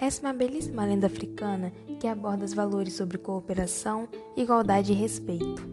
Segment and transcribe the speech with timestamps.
[0.00, 5.64] Essa é uma belíssima lenda africana que aborda os valores sobre cooperação, igualdade e respeito.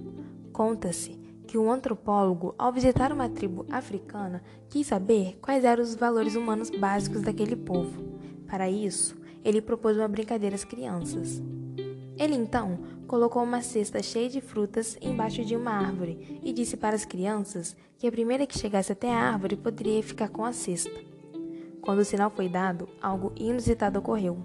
[0.54, 1.18] Conta-se
[1.48, 6.70] que um antropólogo, ao visitar uma tribo africana, quis saber quais eram os valores humanos
[6.70, 8.20] básicos daquele povo.
[8.46, 11.42] Para isso, ele propôs uma brincadeira às crianças.
[12.16, 16.96] Ele então colocou uma cesta cheia de frutas embaixo de uma árvore e disse para
[16.96, 21.17] as crianças que a primeira que chegasse até a árvore poderia ficar com a cesta.
[21.88, 24.38] Quando o sinal foi dado, algo inusitado ocorreu.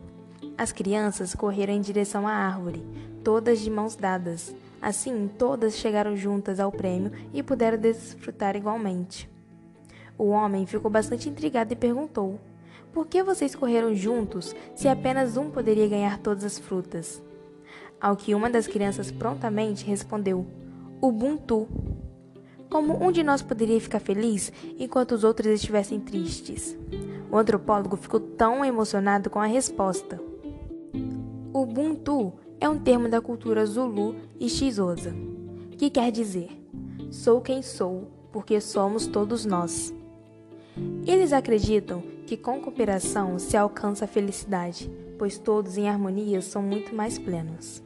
[0.57, 2.87] As crianças correram em direção à árvore,
[3.25, 4.55] todas de mãos dadas.
[4.81, 9.29] Assim, todas chegaram juntas ao prêmio e puderam desfrutar igualmente.
[10.17, 12.39] O homem ficou bastante intrigado e perguntou:
[12.93, 17.21] Por que vocês correram juntos se apenas um poderia ganhar todas as frutas?
[18.01, 20.47] Ao que uma das crianças prontamente respondeu:
[21.01, 21.67] Ubuntu.
[22.71, 26.79] Como um de nós poderia ficar feliz enquanto os outros estivessem tristes?
[27.33, 30.21] O antropólogo ficou tão emocionado com a resposta.
[31.51, 35.15] Ubuntu é um termo da cultura Zulu e Xhosa,
[35.79, 36.51] que quer dizer:
[37.11, 39.95] sou quem sou, porque somos todos nós.
[41.07, 46.95] Eles acreditam que com cooperação se alcança a felicidade, pois todos em harmonia são muito
[46.95, 47.83] mais plenos.